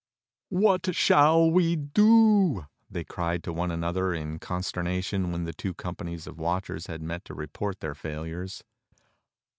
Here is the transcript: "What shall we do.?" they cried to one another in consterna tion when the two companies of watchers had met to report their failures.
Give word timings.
"What 0.49 0.95
shall 0.95 1.51
we 1.51 1.75
do.?" 1.75 2.65
they 2.89 3.03
cried 3.03 3.43
to 3.43 3.53
one 3.53 3.69
another 3.69 4.15
in 4.15 4.39
consterna 4.39 5.03
tion 5.03 5.31
when 5.31 5.43
the 5.43 5.53
two 5.53 5.75
companies 5.75 6.25
of 6.25 6.39
watchers 6.39 6.87
had 6.87 7.03
met 7.03 7.23
to 7.25 7.35
report 7.35 7.81
their 7.81 7.93
failures. 7.93 8.63